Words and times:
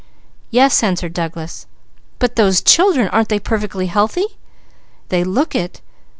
"Yes," 0.49 0.81
answered 0.81 1.13
Douglas. 1.13 1.67
"But 2.17 2.35
those 2.35 2.63
children! 2.63 3.07
Aren't 3.09 3.29
they 3.29 3.37
perfectly 3.39 3.85
healthy?" 3.85 4.25
"They 5.09 5.23
look 5.23 5.53
it! 5.53 5.79